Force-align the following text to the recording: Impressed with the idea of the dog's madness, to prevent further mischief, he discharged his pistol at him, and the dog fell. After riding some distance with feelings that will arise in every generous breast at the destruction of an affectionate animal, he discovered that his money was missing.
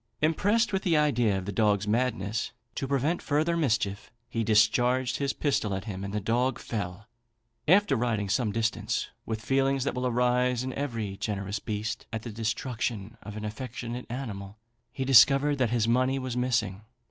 Impressed 0.19 0.73
with 0.73 0.81
the 0.81 0.97
idea 0.97 1.37
of 1.37 1.45
the 1.45 1.51
dog's 1.51 1.87
madness, 1.87 2.53
to 2.73 2.87
prevent 2.87 3.21
further 3.21 3.55
mischief, 3.55 4.11
he 4.27 4.43
discharged 4.43 5.17
his 5.17 5.31
pistol 5.31 5.75
at 5.75 5.83
him, 5.85 6.03
and 6.03 6.11
the 6.11 6.19
dog 6.19 6.57
fell. 6.57 7.05
After 7.67 7.95
riding 7.95 8.27
some 8.27 8.51
distance 8.51 9.09
with 9.27 9.45
feelings 9.45 9.83
that 9.83 9.93
will 9.93 10.07
arise 10.07 10.63
in 10.63 10.73
every 10.73 11.17
generous 11.17 11.59
breast 11.59 12.07
at 12.11 12.23
the 12.23 12.31
destruction 12.31 13.15
of 13.21 13.37
an 13.37 13.45
affectionate 13.45 14.07
animal, 14.09 14.57
he 14.91 15.05
discovered 15.05 15.57
that 15.59 15.69
his 15.69 15.87
money 15.87 16.17
was 16.17 16.35
missing. 16.35 16.81